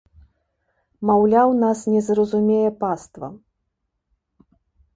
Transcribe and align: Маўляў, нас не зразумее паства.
Маўляў, 1.09 1.53
нас 1.63 1.79
не 1.93 2.01
зразумее 2.09 2.71
паства. 2.81 3.27